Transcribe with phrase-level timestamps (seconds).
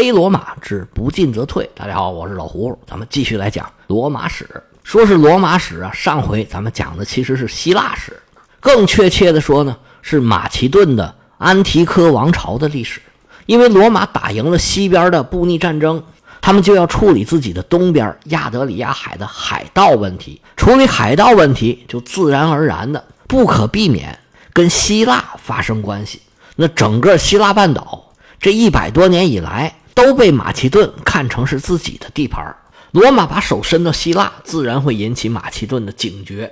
[0.00, 1.68] 黑罗马之不进则退。
[1.74, 4.48] 大家好，我是老胡，咱们继续来讲罗马史。
[4.84, 8.16] 说是罗马史啊，上回咱们讲的其实是希腊史，
[8.60, 13.00] 更确切的说呢，是马其顿的安提柯王朝的历史。
[13.46, 16.00] 因为罗马打赢了西边的布匿战争，
[16.40, 20.40] 他们就要处理自己的东边亚得里亚海的海盗问题。
[20.56, 24.16] 处理海盗问题，就自然而然的不可避免
[24.52, 26.22] 跟希腊发生关系。
[26.54, 29.74] 那整个希腊半岛这一百多年以来。
[29.98, 32.54] 都被马其顿看成是自己的地盘
[32.92, 36.48] 罗马把手伸到希腊，自然会引起马其顿的警觉。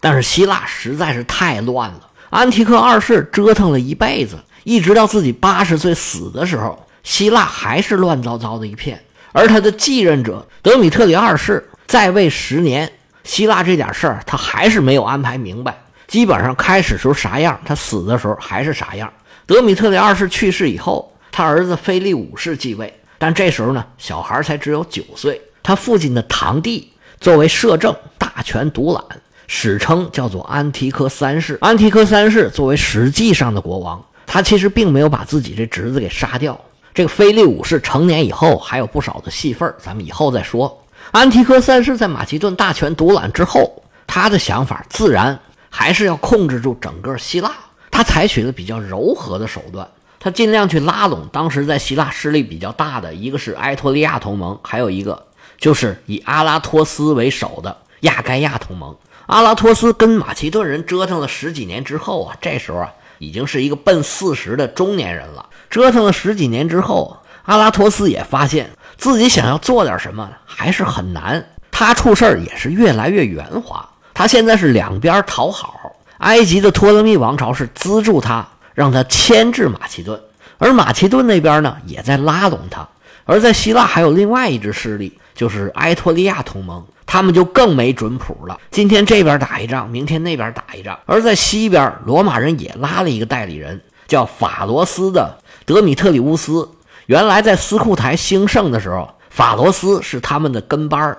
[0.00, 9.02] 但是希腊实在是太乱了，安提柯二世折腾了一辈子，一直到自己八十岁死的时候，希腊还是乱糟糟的一片。
[9.32, 12.92] 而他的继任者德米特里二世在位十年，
[13.24, 15.74] 希腊这点事儿他还是没有安排明白。
[16.06, 19.10] 基本上开始时候啥样，他死的时候还是啥样。
[19.46, 21.10] 德米特里二世去世以后。
[21.32, 25.40] 他儿子菲利五世继位，但这时候呢，小孩才只有九岁。
[25.62, 29.04] 他父亲的堂弟作为摄政，大权独揽，
[29.46, 31.58] 史称叫做安提柯三世。
[31.60, 36.58] 安提柯三世作为实际上的国王，他其实并没有把自己这侄子给杀掉。
[36.92, 40.82] 这个菲利五世成年以后还有不少的戏份，咱们以后再说。
[41.12, 47.52] 安提柯三世在马其顿大权独揽之后，他的想法自然还是要控制住整个希腊。
[47.90, 49.88] 他采取了比较柔和的手段。
[50.22, 58.94] 他尽量去拉拢当时在希腊势力比较大的，一个是埃托利亚同盟，还有一个就是以阿拉托斯为首的亚该亚同盟。
[59.26, 65.46] 阿拉托斯跟马其顿人折腾了十几年之后啊，这时候啊已经是一个奔四十的中年人了。
[65.70, 68.68] 折腾了十几年之后，阿拉托斯也发现
[68.98, 71.42] 自己想要做点什么还是很难。
[71.70, 73.88] 他处事也是越来越圆滑。
[74.12, 78.46] 他现在是两边讨好，埃及的托勒密王朝是资助他。
[78.74, 80.20] 让他牵制马其顿，
[80.58, 82.88] 而马其顿那边呢，也在拉拢他。
[83.24, 88.58] 而在希腊还有另外一支势力，就是埃托利亚同盟，他们就更没准谱了。
[88.70, 90.98] 今天这边打一仗，明天那边打一仗。
[91.06, 96.68] 而在西边，罗马人也拉了一个代理人，叫法罗斯的德米特里乌斯。
[97.06, 101.16] 原来在斯库台兴盛的时候，法罗斯是他们的跟班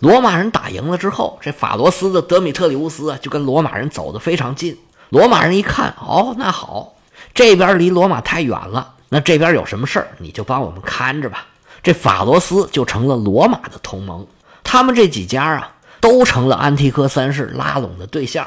[0.00, 4.76] 罗马人打赢了之后，这法罗斯的德米特里乌斯就跟罗马人走得非常近。
[5.10, 6.93] 罗马人一看，哦，那好。
[7.32, 11.46] 这边离罗马太远了，那这边有什么事儿，你就帮我们看着吧。
[11.82, 14.26] 这法罗斯就成了罗马的同盟，
[14.62, 15.70] 他们这几家啊，
[16.00, 18.46] 都成了安提柯三世拉拢的对象。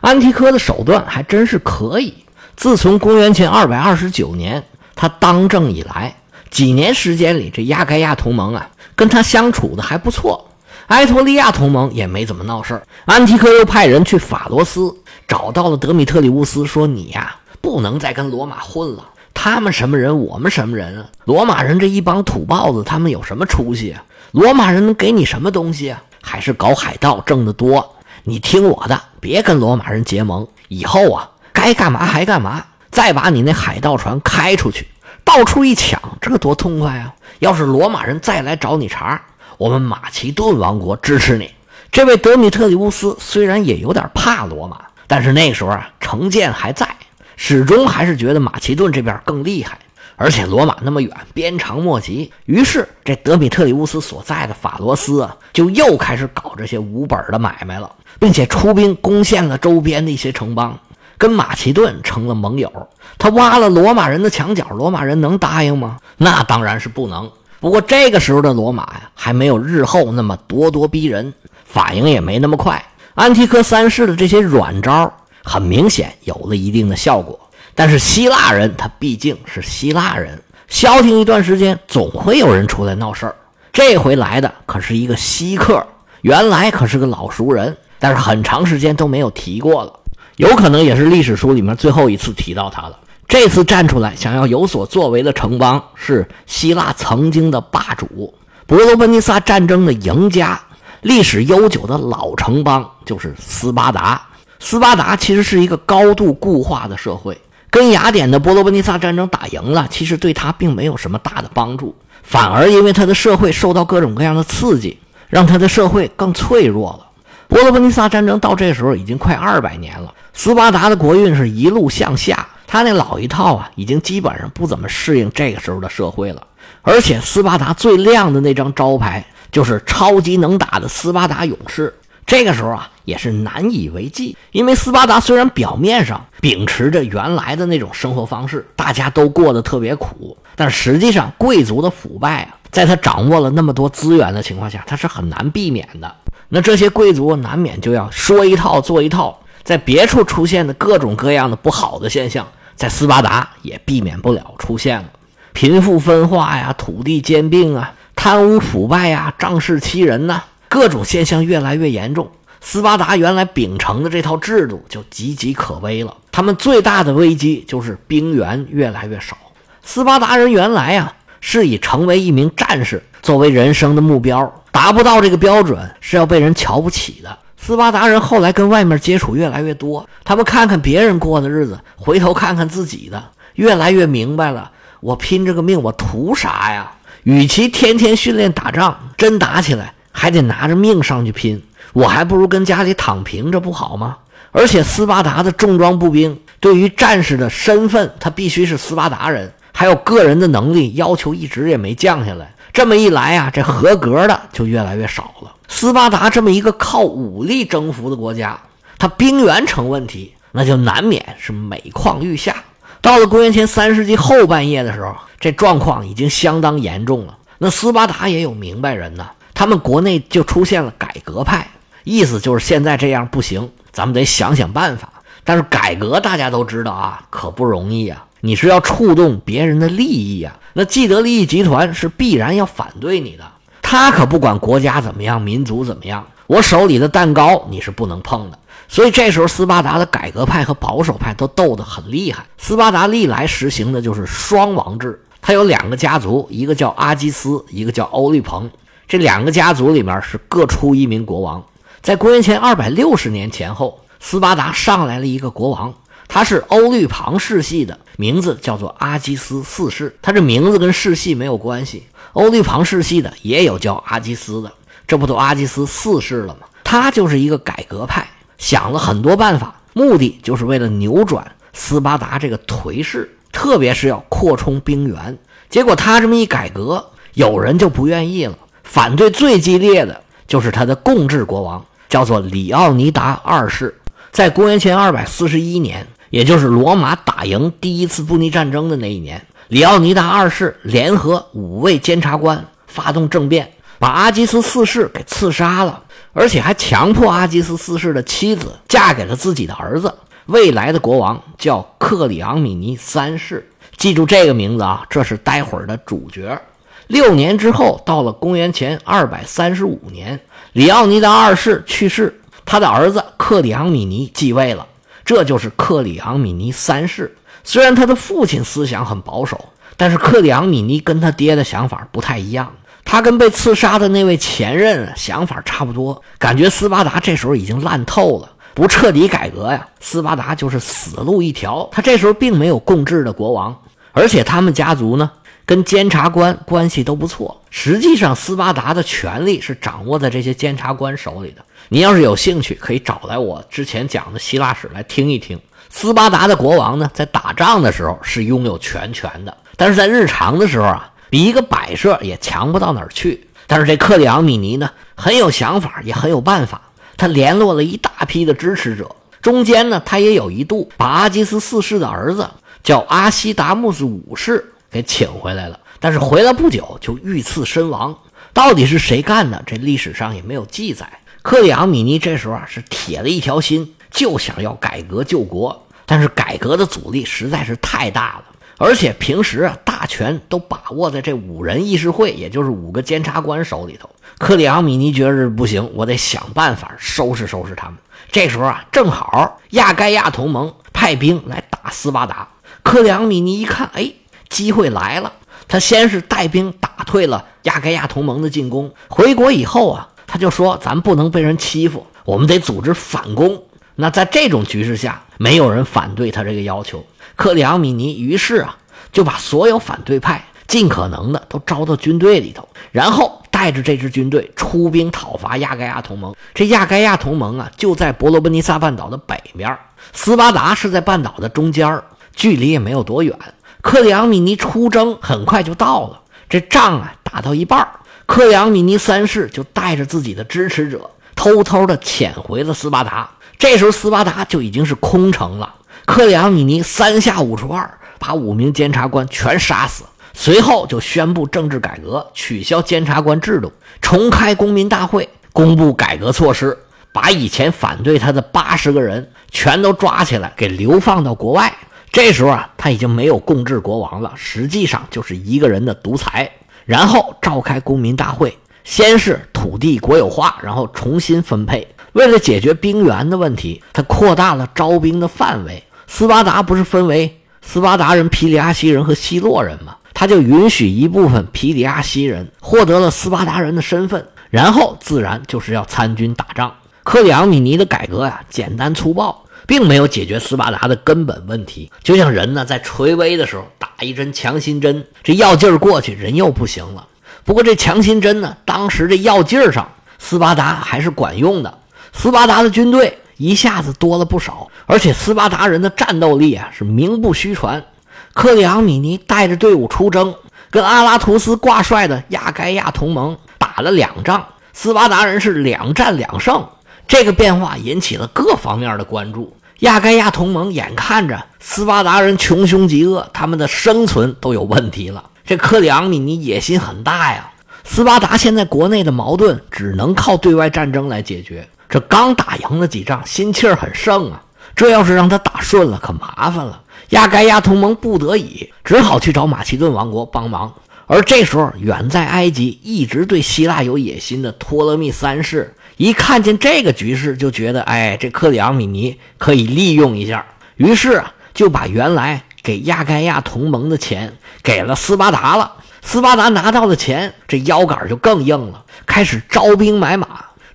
[0.00, 2.14] 安提柯的手段还真是可以。
[2.56, 4.62] 自从公元前二百二十九年
[4.94, 6.14] 他当政以来，
[6.50, 10.48] 几年时间里，这亚该亚同盟啊，跟他相处的还不错。
[10.88, 12.86] 埃托利亚同盟也没怎么闹事儿。
[13.06, 14.94] 安提柯又派人去法罗斯，
[15.26, 17.34] 找到了德米特里乌斯，说：“你呀。”
[17.64, 19.02] 不能再跟罗马混了，
[19.32, 21.06] 他们什么人，我们什么人啊？
[21.24, 24.04] 罗马人这一帮土包子，他们有什么出息啊？
[24.32, 26.02] 罗马人能给你什么东西啊？
[26.20, 27.96] 还是搞海盗挣得多？
[28.24, 34.86] 你听我的，别跟罗马人结盟，以后啊，该干嘛还干嘛，再把你那海盗船开出去，
[35.24, 37.14] 到处一抢，这多痛快啊！
[37.38, 39.18] 要是罗马人再来找你茬，
[39.56, 41.50] 我们马其顿王国支持你。
[41.90, 46.93] 这位德米特里乌斯虽然也有点怕罗马，但是那时候啊，成见还在。
[47.36, 49.78] 始终还是觉得马其顿这边更厉害，
[50.16, 52.32] 而且罗马那么远，鞭长莫及。
[52.46, 60.78] 于是，这德米特里乌斯所在的法罗斯啊，就又开始搞这些无本的买卖了，并且出兵攻陷了周边的一些城邦，
[61.18, 62.70] 跟马其顿成了盟友。
[63.18, 65.98] 他挖了罗马人的墙角，罗马人能答应吗？
[66.16, 67.30] 那当然是不能。
[67.60, 71.32] 不过这个时候的罗马呀，还没有日后那么咄咄逼人，
[71.64, 72.84] 反应也没那么快。
[73.14, 75.12] 安提柯三世的这些软招。
[75.44, 77.38] 很明显有了一定的效果，
[77.74, 83.36] 但是希腊人他毕竟是希腊人，消停一段时间，总会有人出来闹事儿。
[83.72, 85.86] 这回来的可是一个稀客，
[86.22, 89.92] 原来可是个老熟人，但是很长时间都没有提过了，
[90.36, 92.98] 有可能也是历史书里面最后一次提到他了。
[93.26, 98.32] 这次站出来想要有所作为的城邦是希腊曾经的霸主
[98.66, 100.60] 伯罗奔尼撒战争的赢家，
[101.02, 104.26] 历史悠久的老城邦就是斯巴达。
[104.64, 107.38] 斯巴达其实是一个高度固化的社会，
[107.68, 117.06] 跟雅典的波罗奔尼撒战争打赢了，其实对他并没有什么大的帮助，反而因为他的社会受到各种各样的刺激，让他的社会更脆弱了。
[117.46, 126.42] 波罗奔尼撒战争到这时候已经快二百年了，斯巴达的国运是一路向下，他那老一套啊，已经基本上不怎么适应这个时候的社会了。
[126.80, 131.94] 而且斯巴达最亮的那张招牌就是超级能打的斯巴达勇士。
[132.24, 134.36] 这个时候啊，也是难以为继。
[134.52, 146.14] 因为斯巴达虽然表面上秉持着原来的那种生活方式，大家都过得特别苦，但实际上贵族的腐败啊，在他掌握了那么多资源的情况下，他是很难避免的。
[146.48, 152.46] 那这些贵族难免就要说一套做一套，在别处出现的各种各样的不好的现象，
[152.76, 155.04] 在斯巴达也避免不了出现了。
[155.52, 162.30] 贫富分化呀，土地兼并啊，贪污腐败呀，仗势欺人呐，各种现象越来越严重。
[162.66, 166.16] 斯巴达原来秉承的这套制度就岌岌可危了。
[166.32, 169.36] 他们最大的危机就是兵源越来越少。
[169.82, 171.12] 斯巴达人原来呀
[171.42, 174.50] 是以成为一名战士作为人生的目标。
[174.72, 177.38] 达不到这个标准是要被人瞧不起的。
[177.58, 183.22] 斯巴达人后来跟外面接触越来越多，他们看看别人过的日子，回头看看自己的，
[183.56, 184.70] 越来越明白了：
[185.00, 186.92] 我拼这个命，我图啥呀？
[187.24, 191.62] 与其天天训练打仗，真打起来还得拿着命上去拼，
[191.94, 194.18] 我还不如跟家里躺平，这不好吗？
[194.52, 202.54] 而且斯巴达的重装步兵对于战士的身份，他必须是斯巴达人，还有个人的能力要求一直也没降下来。
[202.72, 205.52] 这么一来啊，这合格的就越来越少了。
[205.68, 208.60] 斯巴达这么一个靠武力征服的国家，
[208.98, 212.54] 它兵源成问题，那就难免是每况愈下。
[213.00, 217.38] 到了公元前三世纪后半叶的时候，这状况已经相当严重了。
[217.58, 221.68] 那斯巴达也有明白人呢，他们国内就出现了改革派，
[222.04, 225.08] 意思就是现在这样不行，咱们得想想办法。
[225.42, 228.24] 但是改革大家都知道啊，可不容易啊。
[228.40, 230.56] 你是要触动别人的利益啊？
[230.74, 233.44] 那既得利益集团是必然要反对你的。
[233.82, 238.58] 他可不管国家怎么样，民族怎么样，我手里的蛋糕你是不能碰的。
[238.88, 242.44] 所以这时候，斯巴达的改革派和保守派都斗得很厉害。
[242.58, 248.70] 斯巴达历来实行的就是双王制，他有两个家族，一个叫阿基斯，一个叫欧律蓬。
[249.08, 251.64] 这两个家族里面是各出一名国王。
[252.04, 255.94] 在公元前二百六十年前后，斯巴达上来了一个国王。
[256.28, 260.14] 他是欧律庞世系的，名字叫做阿基斯四世。
[260.20, 262.04] 他这名字跟世系没有关系。
[262.34, 264.70] 欧律庞世系的也有叫阿基斯的，
[265.06, 266.66] 这不都阿基斯四世了吗？
[266.84, 268.28] 他就是一个改革派，
[268.58, 275.38] 想了很多办法，目的就是为了扭转斯巴达这个颓势，特别是要扩充兵源。
[275.70, 277.02] 结果他这么一改革，
[277.32, 283.94] 有人就不愿意了，反对最激烈的就是他的共治国王，叫做里奥尼达二世，
[284.30, 286.06] 在公元前二百四十一年。
[286.30, 296.02] 也就是罗马打赢第一次布匿战争的那一年，里奥尼达二世联合五位监察官发动政变，把阿基斯四世给刺杀了，
[296.32, 300.12] 而且还强迫阿基斯四世的妻子嫁给了自己的儿子，
[300.46, 303.70] 未来的国王叫克里昂米尼三世。
[303.96, 306.60] 记住这个名字啊，这是待会儿的主角。
[307.06, 310.40] 六年之后，到了公元前二百三十五年，
[310.72, 314.86] 里奥尼达二世去世，他的儿子克里昂米尼继位了。
[315.24, 317.36] 这就是克里昂米尼三世。
[317.62, 322.70] 虽然他的父亲思想很保守，但是克里昂米尼跟他爹的想法不太一样。
[323.06, 331.86] 他跟被刺杀的那位前任想法差不多，感觉斯巴达这时候已经烂透了，不彻底改革呀，斯巴达就是死路一条。
[331.92, 333.74] 他这时候并没有共治的国王，
[334.12, 335.30] 而且他们家族呢
[335.66, 337.60] 跟监察官关系都不错。
[337.70, 341.64] 实际上，斯巴达的权力是掌握在这些监察官手里的。
[341.88, 345.58] 你要是有兴趣，可以找来我之前讲的希腊史来听一听。
[345.90, 353.46] 斯巴达的国王呢，在打仗的时候是拥有全权的，但是在日常的时候啊，比一个摆设也强不到哪儿去。
[353.66, 356.80] 但是这克里昂米尼呢，很有想法，也很有办法。
[357.16, 362.48] 他联络了一大批的支持者，中间呢，他也有一度把阿基斯四世的儿子
[362.82, 368.16] 叫阿西达穆斯五世给请回来了，但是回来不久就遇刺身亡。
[368.52, 369.60] 到底是谁干的？
[369.66, 371.18] 这历史上也没有记载。
[371.42, 378.44] 克里昂米尼这时候啊是铁了一条心，就想要改革救国，但是改革的阻力实在是太大了，
[378.78, 384.08] 而且平时啊大权都把握在这五人议事会，也就是五个监察官手里头。
[384.38, 387.96] 克里昂米尼觉得不行，我得想办法收拾收拾他们。
[388.30, 392.48] 这时候啊，正好亚该亚同盟派兵来打斯巴达，
[392.84, 394.12] 克里昂米尼一看，哎，
[394.54, 395.32] 机会来了，
[395.66, 400.08] 他先是带兵打退了亚该亚同盟的进攻，回国以后啊。
[400.26, 403.62] 他就说：“咱不能被人欺负，我们得组织反攻。”
[403.94, 407.04] 那在这种局势下，没有人反对他这个要求。
[407.36, 408.76] 克里昂米尼于是啊，
[409.12, 416.34] 就把所有反对派尽可能的都招到军队里头，然后带着这支军队出兵讨伐亚该亚同盟。
[416.52, 419.78] 这亚该亚同盟啊，就在伯罗奔尼撒半岛的北面，
[420.12, 422.02] 斯巴达是在半岛的中间
[422.34, 423.38] 距离也没有多远。
[423.84, 427.86] 克里昂米尼出征很快就到了，这仗啊打到一半
[428.24, 433.28] 克里昂米尼三世就带着自己的支持者，偷偷的潜回了斯巴达。
[433.58, 435.74] 这时候斯巴达就已经是空城了。
[436.06, 446.76] 克里昂米尼三下五除二把五名监察官全杀死，随后就宣布政治改革，取消监察官制度，重开公民大会，公布改革措施，
[447.12, 451.70] 把以前反对他的八十个人全都抓起来，给流放到国外。
[452.14, 456.48] 这时候啊，他已经没有共治国王了，实际上就是一个人的独裁。
[456.84, 461.88] 然后召开公民大会，先是土地国有化，然后重新分配。
[462.12, 465.82] 为了解决兵源的问题，他扩大了招兵的范围。
[466.06, 469.96] 斯巴达不是分为斯巴达人、皮里阿西人和希洛人吗？
[470.14, 476.72] 他就允许一部分皮里阿西人获得了斯巴达人的身份，然后自然就是要参军打仗。
[477.02, 481.90] 克里昂米尼的改革呀，简单粗暴，并没有解决斯巴达的根本问题。
[482.02, 487.06] 就像人呢，在垂危的时候打一针强心针，这药劲儿过去，人又不行了。
[487.44, 491.78] 不过这强心针呢，当时这药劲儿上，斯巴达还是管用的。
[492.12, 497.84] 斯巴达的军队一下子多了不少，而且斯巴达人的战斗力啊是名不虚传。
[498.32, 500.34] 克里昂米尼带着队伍出征，
[500.70, 506.66] 跟阿拉图斯挂帅的亚该亚同盟打了两仗，斯巴达人是两战两胜。
[507.06, 509.56] 这个变化引起了各方面的关注。
[509.80, 515.24] 亚该亚同盟眼看着斯巴达人穷凶极恶，他们的生存都有问题了。
[515.44, 517.50] 这克里昂米尼野心很大呀。
[517.82, 521.68] 斯巴达现在国内的矛盾只能靠对外战争来解决。
[521.88, 524.42] 这刚打赢了几仗，心气儿很盛啊。
[524.74, 526.80] 这要是让他打顺了，可麻烦了。
[527.10, 530.72] 亚该亚同盟不得已，只好去找马其顿王国帮忙。
[531.06, 540.44] 而这时候，远在埃及、一直对希腊有野心的托勒密三世，一看见这个局势，就觉得，哎，这克里昂米尼可以利用一下。
[540.76, 544.32] 于是，就把原来给亚该亚同盟的钱
[544.62, 545.72] 给了斯巴达了。
[546.02, 550.26] 斯巴达拿到了钱，这腰杆就更硬了，开始招兵买马，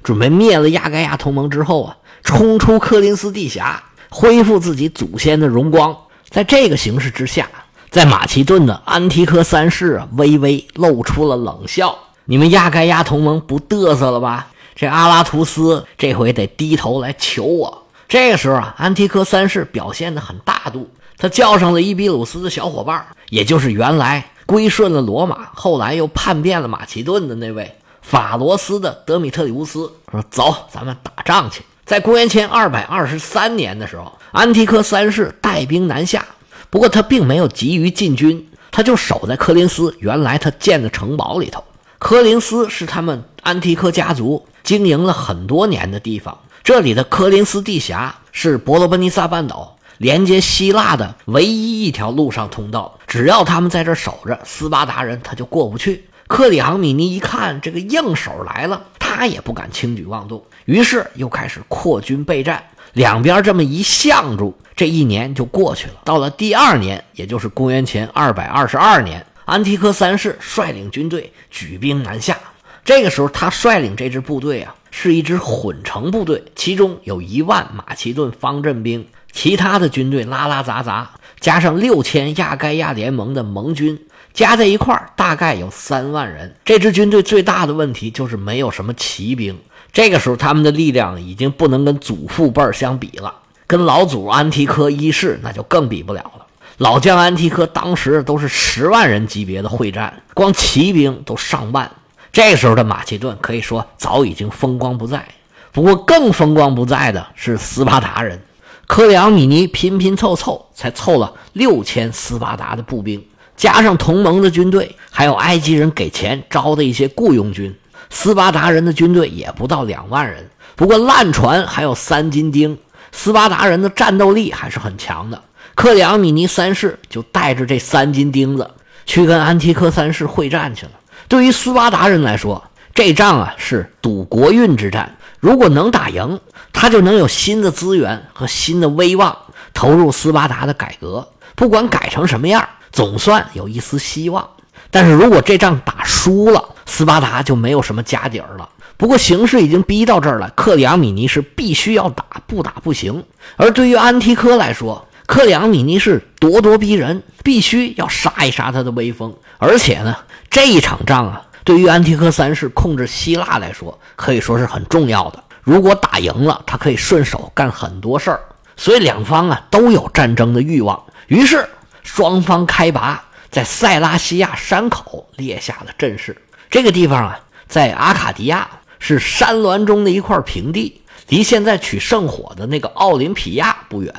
[0.01, 5.95] 准备灭了亚该亚同盟之后啊，冲出科林斯地峡，恢复自己祖先的荣光。
[6.29, 7.47] 在这个形势之下，
[7.91, 11.95] 在马其顿的安提柯三世啊，微微露出了冷笑
[12.25, 14.47] ：“你们亚该亚同盟不嘚瑟了吧？
[14.79, 24.31] 这阿拉图斯这回得低头来求我。”这个时候啊，安提柯三世表现得很大度，他叫上了伊比鲁斯的小伙伴，也就是原来。
[24.45, 27.71] 归顺了罗马，后来又叛变了马其顿的那位
[28.01, 36.25] 法罗斯的德米特里乌斯说：“走，咱们打仗去。”在公元前二百二十三年的时候，安提柯三世带兵南下，
[36.71, 41.63] 不过他并没有急于进军，他就守在科林斯原来他建的城堡里头。
[41.99, 49.75] 科林斯是他们安提柯家族经营了很多年的地方，这里的科林斯地峡是伯罗奔尼撒半岛。
[49.97, 56.05] 连接希腊的唯一一条陆上通道，只要他们在这守着，斯巴达人他就过不去。
[56.25, 62.63] 克里昂米尼一看这个硬手来了，他也不敢轻举妄动，于是又开始扩军备战。
[62.93, 65.95] 两边这么一相住，这一年就过去了。
[66.05, 72.37] 到了第二年，也就是公元前二百二十二年，安提柯三世率领军队举兵南下。
[72.85, 79.07] 这个时候，他率领这支部队啊，是一支混成部队，其中有一万马其顿方阵兵。
[79.31, 83.99] 其他的军队拉拉杂杂，加上六千亚该亚联盟的盟军，
[84.33, 86.55] 加在一块大概有三万人。
[86.65, 89.57] 这支军队最大的问题就是没有什么骑兵。
[89.91, 93.35] 这个时候，他们的力量已经不能跟祖父辈相比了，
[93.67, 96.38] 跟老祖安提柯一世那就更比不了了。
[96.79, 101.91] 老将安提柯当时都是十万人级别的会战，光骑兵都上万。
[102.31, 105.27] 这时候的马其顿可以说早已经风光不再。
[105.73, 108.41] 不过，更风光不再的是斯巴达人。
[108.87, 113.21] 克里昂米尼拼拼凑凑才凑了六千斯巴达的步兵，
[113.57, 117.77] 加上同盟的军队，还有埃及人给钱招的一些雇佣军，
[118.09, 120.49] 斯巴达人的军队也不到两万人。
[120.77, 122.77] 不过烂船还有三金钉，
[123.11, 125.43] 斯巴达人的战斗力还是很强的。
[125.79, 128.69] 克里昂米尼三世就带着这三金钉子
[129.05, 130.91] 去跟安提柯三世会战去了。
[131.29, 132.61] 对于斯巴达人来说，
[132.93, 136.41] 这仗啊是赌国运之战，如果能打赢。
[136.73, 139.37] 他就能有新的资源和新的威望，
[139.73, 141.25] 投入斯巴达的改革。
[141.55, 144.49] 不管改成什么样，总算有一丝希望。
[144.91, 148.67] 但是如果这仗打输了，斯巴达就没有什么家底儿了。
[148.97, 153.23] 不过形势已经逼到这儿了，克里昂米尼是必须要打，不打不行。
[153.55, 159.31] 而对于安提柯来说，克里昂米尼是咄咄逼人，必须要杀一杀他的威风。
[159.59, 160.17] 而且呢，
[160.49, 165.43] 这一场仗啊，对于安提柯三世控制希腊来说，可以说是很重要的。
[165.61, 168.39] 如果打赢了，他可以顺手干很多事儿，
[168.75, 170.99] 所以两方啊都有战争的欲望。
[171.27, 171.69] 于是
[172.01, 176.35] 双方开拔，在塞拉西亚山口列下了阵势。
[176.71, 178.67] 这个地方啊，在阿卡迪亚，
[178.97, 184.11] 是山峦中的一块平地，离现在取圣火的那个奥林匹亚不远，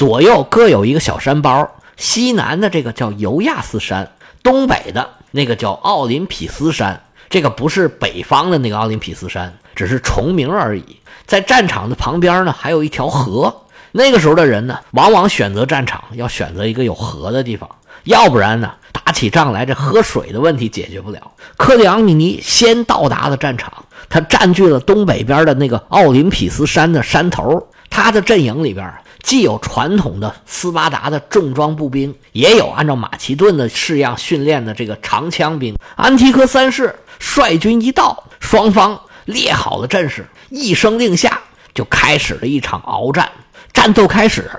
[0.00, 1.70] 左右各有一个小山包。
[1.98, 4.10] 西南的这个叫尤亚斯山，
[4.42, 7.02] 东北的那个叫奥林匹斯山。
[7.28, 10.96] 这个不是北方的那个奥林匹斯山，只是重名而已。
[11.26, 13.54] 在战场的旁边呢，还有一条河。
[13.92, 17.68] 那个时候的人呢，往往选择战场要选择一个有河的地方，
[18.04, 21.30] 要不然呢，打起仗来这喝水的问题解决不了。
[21.58, 23.70] 克里昂米尼先到达了战场，
[24.08, 28.90] 他占据了东北边的那个奥林匹斯山的山头，他的阵营里边。
[29.22, 35.76] 既有传统的斯巴达的重装步兵，也有按照马其顿的式样训练的这个长枪兵。
[35.96, 41.40] 安提柯三世率军一到，双方列好了阵势，一声令下，
[41.74, 43.30] 就开始了一场鏖战。
[43.72, 44.50] 战斗开始，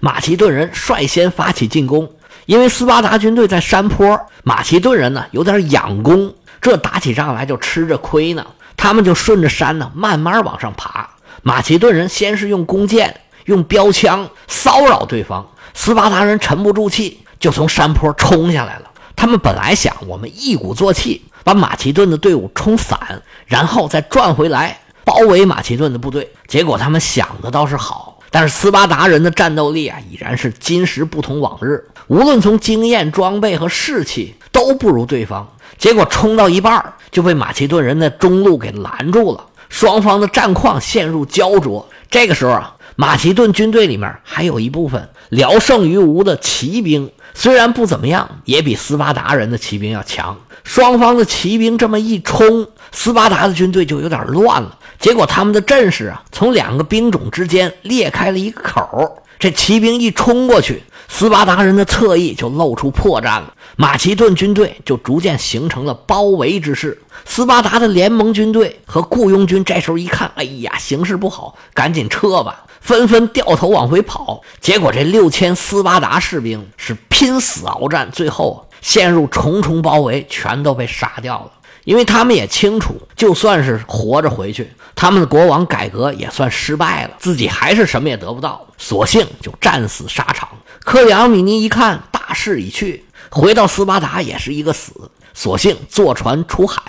[0.00, 2.10] 马其顿人率先发起进攻，
[2.46, 8.46] 因为斯巴达军队在山坡，马其顿人呢有点仰攻，这打起仗来就吃着亏呢。
[8.76, 11.08] 他们就顺着山呢慢慢往上爬。
[11.42, 13.20] 马其顿人先是用弓箭。
[13.50, 18.84] 用标枪骚扰对方，斯巴达人沉不住气，就从山坡冲下来了。
[19.16, 26.30] 他们本来想，我们一鼓作气把马其顿的队伍冲散，然后再转回来包围马其顿的部队。
[26.46, 35.46] 结果他们想的倒是好，但是斯巴达人的战斗力啊，已然是今时不同往日，无论从经验、装备和士气都不如对方。
[35.76, 41.88] 结果冲到一半就被马其顿人的中路给拦住了，双方的战况陷入焦灼。
[42.08, 42.76] 这个时候啊。
[43.00, 50.36] 马其顿军队里面还有一部分聊胜于无的骑兵，虽然不怎么样，也比斯巴达人的骑兵要强。
[50.64, 54.76] 双方的骑兵这么一冲，斯巴达的军队就有点乱了。
[54.98, 59.22] 结果他们的阵势啊，从两个兵种之间裂开了一个口。
[59.38, 63.54] 这骑兵一冲过去，斯巴达人的侧翼就露出破绽了。
[63.76, 67.00] 马其顿军队就逐渐形成了包围之势。
[67.24, 72.66] 斯巴达的联盟军队和雇佣军这时候一看，哎呀，形势不好，赶紧撤吧。
[72.80, 81.52] 纷纷掉头往回跑，结果这六千斯巴达士兵是拼死鏖战，最后陷入重重包围，全都被杀掉了。
[81.84, 90.48] 因为他们也清楚，就算是活着回去，他们的国王改革也算失败了，自己还是什么也得不到，索性就战死沙场。
[90.80, 94.92] 克里昂米尼一看大势已去，回到斯巴达也是一个死，
[95.32, 96.82] 索性坐船出海，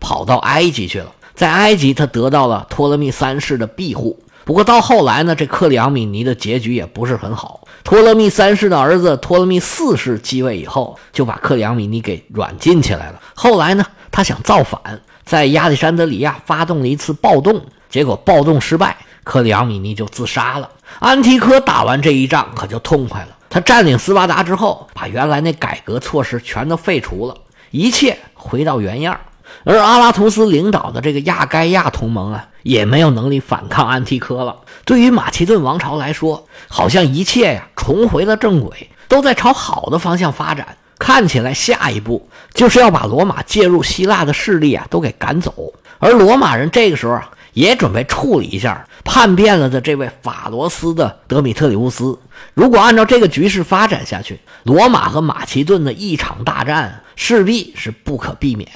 [0.00, 1.12] 跑到埃及去了。
[1.34, 4.18] 在埃及，他得到了托勒密三世的庇护。
[4.48, 7.68] 不过到后来呢，这克里昂米尼的结局也不是很好。
[7.84, 13.20] 托勒密三世的儿子托勒密四世继位以后，就把克里昂米尼给软禁起来了。
[13.34, 14.80] 后来呢，他想造反，
[15.22, 20.70] 在亚历山德里亚发动了一次暴动，结果暴动失败，克里昂米尼就自杀了。
[20.98, 27.36] 安提柯打完这一仗可就痛快了，他占领斯巴达之后，把原来那改革措施全都废除了，
[27.70, 29.20] 一切回到原样。
[29.68, 34.56] 而阿拉图斯领导的这个亚该亚同盟啊，也没有能力反抗安提柯了。
[34.86, 40.78] 对于马其顿王朝来说，好像一切呀重回了正轨，都在朝好的方向发展。
[40.98, 45.74] 看起来下一步就是要把罗马介入希腊的势力啊都给赶走。
[45.98, 52.18] 而罗马人这个时候啊，也准备处理一下叛变了的这位法罗斯的德米特里乌斯。
[52.54, 58.66] 如果按照这个局势发展下去，罗马和马其顿的一场大战势必是不可避免。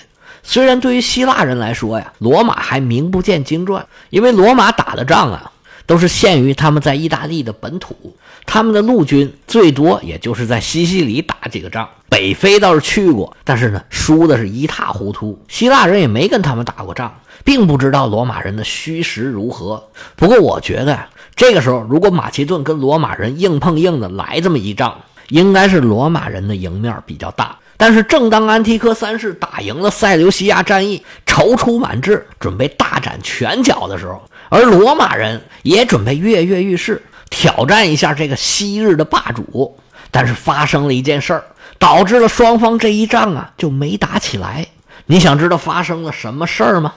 [0.43, 5.53] 虽然对于希腊人来说呀，罗马还名不见经传，因为罗马打的仗啊，
[5.87, 15.41] 都是限于他们在意大利的本土，他们的陆军最多也就是在西西里打几个仗，北非倒是去过，但是呢，输的是一塌糊涂。
[15.49, 19.83] 希腊人也没跟他们打过仗，并不知道罗马人的虚实如何。
[20.17, 27.57] 不过我觉得呀，这个时候如果马其顿跟罗马人硬碰硬的来这么一仗，应该是罗马人的赢面比较大。
[27.83, 39.77] 但是，正当安提柯三世打赢了塞琉西亚战役，踌躇满志，准备大展拳脚的时候，而罗马人也准备跃跃欲试，挑战一下这个昔日的霸主。
[40.13, 41.45] 但是发生了一件事儿，
[41.81, 44.65] 导致了双方这一仗啊就没打起来。
[45.07, 46.95] 你想知道发生了什么事儿吗？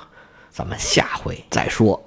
[0.51, 1.99] 咱们下回再说。